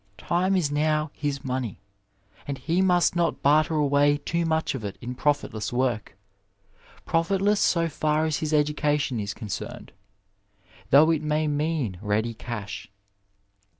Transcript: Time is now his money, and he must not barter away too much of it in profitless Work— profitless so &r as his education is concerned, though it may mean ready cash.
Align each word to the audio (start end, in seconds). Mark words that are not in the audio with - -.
Time 0.17 0.55
is 0.55 0.71
now 0.71 1.11
his 1.13 1.45
money, 1.45 1.79
and 2.47 2.57
he 2.57 2.81
must 2.81 3.15
not 3.15 3.43
barter 3.43 3.75
away 3.75 4.17
too 4.17 4.47
much 4.47 4.73
of 4.73 4.83
it 4.83 4.97
in 4.99 5.13
profitless 5.13 5.71
Work— 5.71 6.17
profitless 7.05 7.59
so 7.59 7.87
&r 8.01 8.25
as 8.25 8.37
his 8.37 8.51
education 8.51 9.19
is 9.19 9.35
concerned, 9.35 9.91
though 10.89 11.11
it 11.11 11.21
may 11.21 11.47
mean 11.47 11.99
ready 12.01 12.33
cash. 12.33 12.89